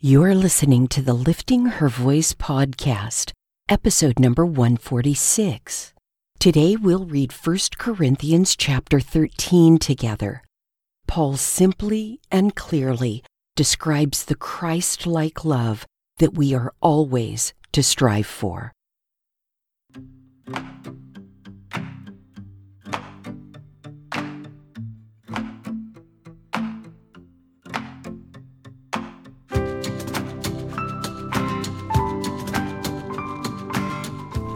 [0.00, 3.32] You're listening to the Lifting Her Voice podcast,
[3.68, 5.92] episode number 146.
[6.38, 10.44] Today we'll read 1 Corinthians chapter 13 together.
[11.08, 13.24] Paul simply and clearly
[13.56, 15.84] describes the Christ like love
[16.18, 18.72] that we are always to strive for.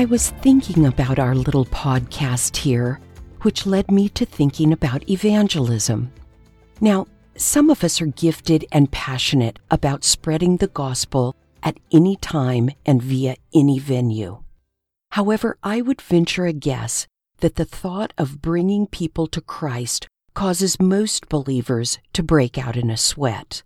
[0.00, 3.00] I was thinking about our little podcast here,
[3.42, 6.10] which led me to thinking about evangelism.
[6.80, 12.70] Now, some of us are gifted and passionate about spreading the gospel at any time
[12.86, 14.42] and via any venue.
[15.10, 17.06] However, I would venture a guess
[17.40, 22.88] that the thought of bringing people to Christ causes most believers to break out in
[22.88, 23.62] a sweat.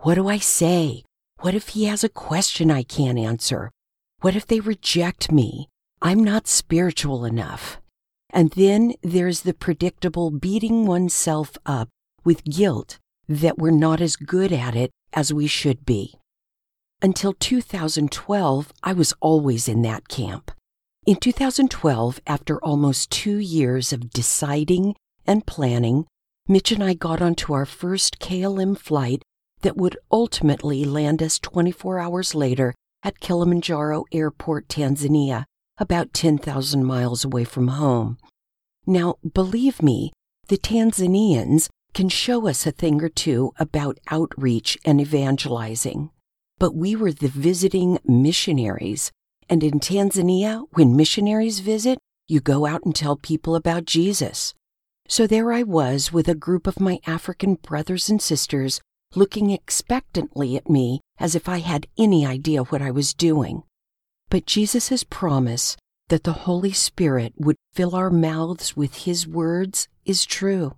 [0.00, 1.02] What do I say?
[1.40, 3.70] What if he has a question I can't answer?
[4.22, 5.68] What if they reject me?
[6.00, 7.80] I'm not spiritual enough.
[8.30, 11.88] And then there's the predictable beating oneself up
[12.22, 16.14] with guilt that we're not as good at it as we should be.
[17.02, 20.52] Until 2012, I was always in that camp.
[21.04, 24.94] In 2012, after almost two years of deciding
[25.26, 26.06] and planning,
[26.46, 29.24] Mitch and I got onto our first KLM flight
[29.62, 35.44] that would ultimately land us 24 hours later at Kilimanjaro Airport, Tanzania,
[35.78, 38.18] about 10,000 miles away from home.
[38.86, 40.12] Now, believe me,
[40.48, 46.10] the Tanzanians can show us a thing or two about outreach and evangelizing.
[46.58, 49.10] But we were the visiting missionaries.
[49.48, 51.98] And in Tanzania, when missionaries visit,
[52.28, 54.54] you go out and tell people about Jesus.
[55.08, 58.80] So there I was with a group of my African brothers and sisters
[59.14, 63.62] looking expectantly at me as if I had any idea what I was doing.
[64.30, 65.76] But Jesus' promise
[66.08, 70.76] that the Holy Spirit would fill our mouths with His words is true.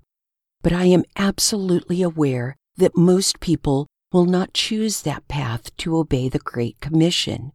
[0.63, 6.29] But I am absolutely aware that most people will not choose that path to obey
[6.29, 7.53] the Great Commission.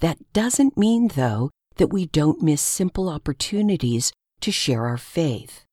[0.00, 5.64] That doesn't mean, though, that we don't miss simple opportunities to share our faith.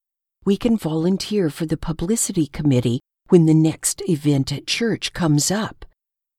[0.44, 3.00] We can volunteer for the publicity committee
[3.30, 5.86] when the next event at church comes up.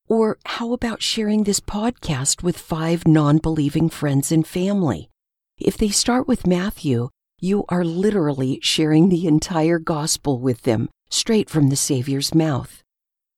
[0.08, 5.10] Or how about sharing this podcast with five non believing friends and family?
[5.58, 7.08] If they start with Matthew,
[7.40, 12.82] you are literally sharing the entire gospel with them straight from the Savior's mouth.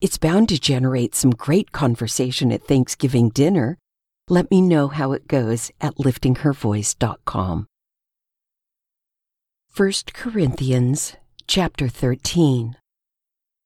[0.00, 3.78] It's bound to generate some great conversation at Thanksgiving dinner.
[4.28, 7.66] Let me know how it goes at liftinghervoice.com.
[9.76, 11.16] 1 Corinthians
[11.46, 12.76] chapter 13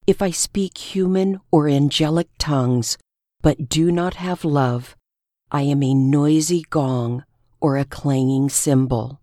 [0.06, 2.98] if I speak human or angelic tongues,
[3.40, 4.96] but do not have love,
[5.50, 7.24] I am a noisy gong
[7.60, 9.20] or a clanging cymbal.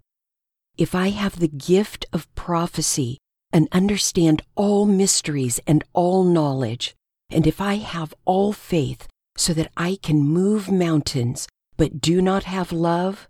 [0.77, 3.17] If I have the gift of prophecy
[3.51, 6.95] and understand all mysteries and all knowledge,
[7.29, 12.43] and if I have all faith so that I can move mountains, but do not
[12.43, 13.27] have love,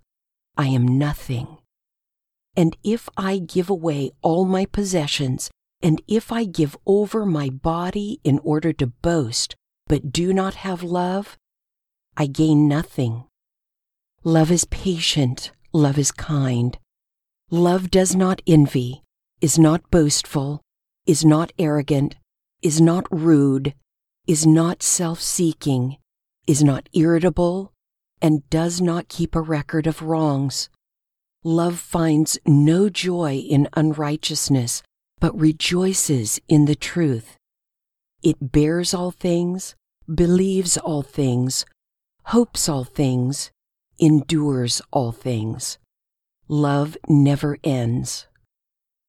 [0.55, 1.57] I am nothing.
[2.55, 5.49] And if I give away all my possessions
[5.81, 9.55] and if I give over my body in order to boast,
[9.87, 11.37] but do not have love,
[12.17, 13.25] I gain nothing.
[14.23, 16.77] Love is patient, love is kind.
[17.49, 19.03] Love does not envy,
[19.39, 20.61] is not boastful,
[21.05, 22.15] is not arrogant,
[22.61, 23.73] is not rude,
[24.27, 25.97] is not self seeking,
[26.45, 27.71] is not irritable,
[28.21, 30.69] and does not keep a record of wrongs.
[31.45, 34.83] Love finds no joy in unrighteousness
[35.19, 37.37] but rejoices in the truth.
[38.21, 39.75] It bears all things,
[40.13, 41.65] believes all things,
[42.25, 43.51] hopes all things,
[43.99, 45.77] endures all things.
[46.47, 48.27] Love never ends.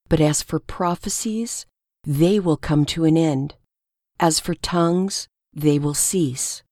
[0.08, 1.66] But as for prophecies,
[2.04, 3.54] they will come to an end.
[4.18, 6.62] As for tongues, they will cease.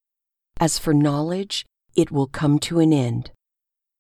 [0.61, 1.65] As for knowledge,
[1.95, 3.31] it will come to an end.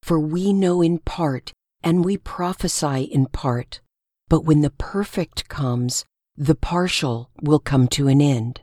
[0.02, 1.52] For we know in part,
[1.82, 3.81] and we prophesy in part.
[4.28, 6.04] But when the perfect comes,
[6.36, 8.60] the partial will come to an end.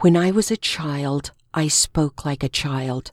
[0.00, 3.10] When I was a child, I spoke like a child.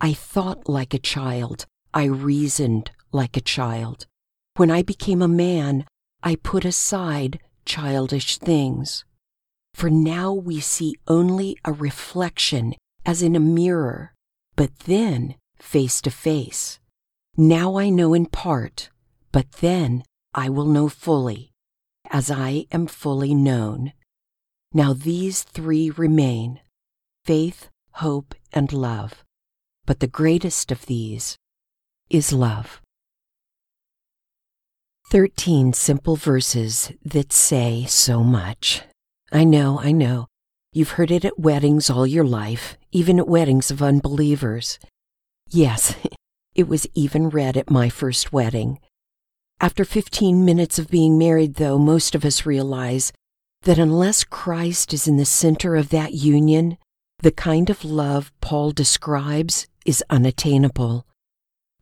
[0.00, 1.66] I thought like a child.
[1.92, 4.06] I reasoned like a child.
[4.56, 5.84] When I became a man,
[6.22, 9.04] I put aside childish things.
[9.74, 12.74] For now we see only a reflection
[13.04, 14.14] as in a mirror,
[14.56, 16.78] but then face to face.
[17.36, 18.90] Now I know in part,
[19.32, 21.52] but then I will know fully,
[22.10, 23.92] as I am fully known.
[24.72, 26.60] Now these three remain
[27.24, 29.22] faith, hope, and love.
[29.84, 31.36] But the greatest of these
[32.08, 32.80] is love.
[35.10, 38.82] Thirteen simple verses that say so much.
[39.30, 40.28] I know, I know.
[40.72, 44.78] You've heard it at weddings all your life, even at weddings of unbelievers.
[45.50, 45.94] Yes,
[46.54, 48.78] it was even read at my first wedding.
[49.62, 53.12] After 15 minutes of being married, though, most of us realize
[53.62, 56.78] that unless Christ is in the center of that union,
[57.20, 61.06] the kind of love Paul describes is unattainable.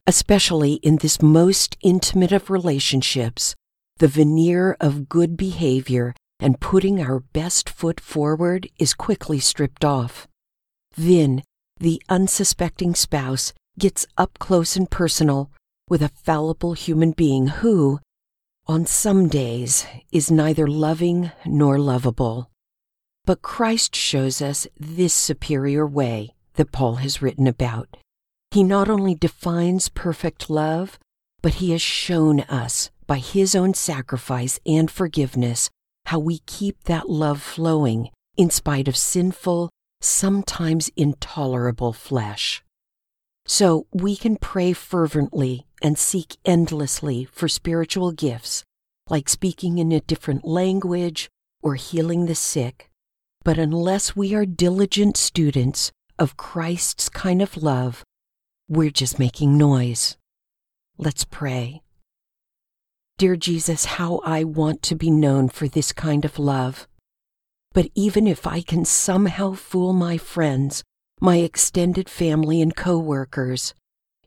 [0.07, 3.55] Especially in this most intimate of relationships,
[3.97, 10.29] the veneer of good behavior and putting our best foot forward is quickly stripped off.
[10.99, 11.45] Then,
[11.79, 15.51] the unsuspecting spouse gets up close and personal
[15.91, 17.99] with a fallible human being who,
[18.67, 22.49] on some days, is neither loving nor lovable.
[23.25, 27.97] But Christ shows us this superior way that Paul has written about.
[28.53, 30.99] He not only defines perfect love,
[31.43, 35.69] but he has shown us by his own sacrifice and forgiveness
[36.07, 39.71] how we keep that love flowing in spite of sinful,
[40.01, 42.63] sometimes intolerable flesh.
[43.47, 48.65] So we can pray fervently and seek endlessly for spiritual gifts,
[49.09, 51.29] like speaking in a different language
[51.63, 52.91] or healing the sick.
[53.45, 58.05] But unless we are diligent students of Christ's kind of love,
[58.69, 60.17] we're just making noise.
[60.99, 61.83] Let's pray.
[63.19, 66.87] Dear Jesus, how I want to be known for this kind of love.
[67.73, 70.83] But even if I can somehow fool my friends,
[71.21, 73.75] my extended family and coworkers,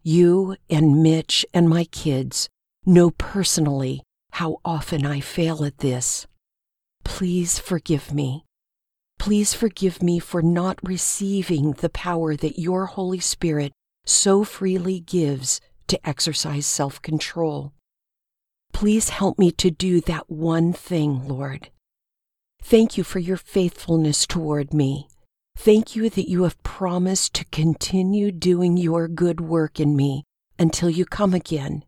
[0.04, 2.50] you and Mitch and my kids
[2.86, 6.28] know personally how often I fail at this.
[7.06, 8.44] Please forgive me.
[9.18, 13.72] Please forgive me for not receiving the power that your Holy Spirit
[14.06, 17.72] so freely gives to exercise self control.
[18.74, 21.70] Please help me to do that one thing, Lord.
[22.62, 25.08] Thank you for your faithfulness toward me.
[25.56, 30.24] Thank you that you have promised to continue doing your good work in me
[30.60, 31.86] until you come again.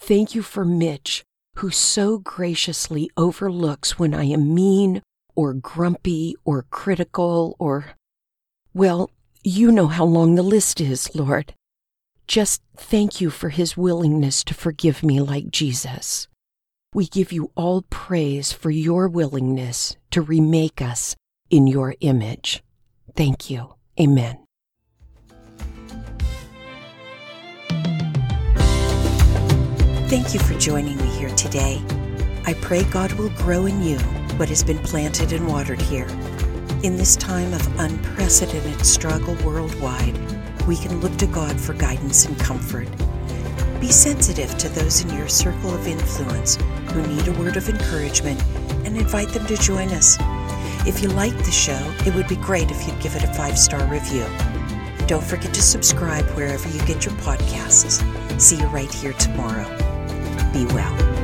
[0.00, 1.24] Thank you for Mitch,
[1.56, 5.02] who so graciously overlooks when I am mean
[5.34, 7.92] or grumpy or critical or,
[8.72, 9.10] well,
[9.42, 11.54] you know how long the list is, Lord.
[12.26, 16.26] Just thank you for his willingness to forgive me like Jesus.
[16.92, 21.14] We give you all praise for your willingness to remake us
[21.50, 22.62] in your image.
[23.16, 23.74] Thank you.
[23.98, 24.38] Amen.
[30.08, 31.82] Thank you for joining me here today.
[32.44, 33.98] I pray God will grow in you
[34.36, 36.06] what has been planted and watered here.
[36.82, 40.16] In this time of unprecedented struggle worldwide,
[40.66, 42.88] we can look to God for guidance and comfort.
[43.80, 46.56] Be sensitive to those in your circle of influence
[46.92, 48.42] who need a word of encouragement
[48.84, 50.18] and invite them to join us.
[50.86, 53.58] If you like the show, it would be great if you'd give it a five
[53.58, 54.24] star review.
[55.08, 58.00] Don't forget to subscribe wherever you get your podcasts.
[58.40, 59.66] See you right here tomorrow.
[60.52, 61.15] Be well.